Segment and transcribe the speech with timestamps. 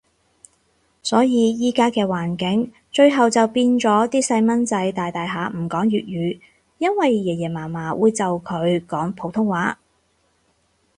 [1.03, 6.39] 所以依家嘅環境，最後就變咗啲細蚊仔大大下唔講粵語，
[6.79, 9.77] 因為爺爺嫲嫲會就佢講普通話